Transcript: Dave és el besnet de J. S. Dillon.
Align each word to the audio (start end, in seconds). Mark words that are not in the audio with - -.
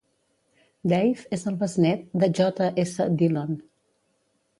Dave 0.93 1.25
és 1.37 1.43
el 1.51 1.59
besnet 1.63 2.01
de 2.23 2.29
J. 2.39 2.71
S. 2.85 3.07
Dillon. 3.21 3.53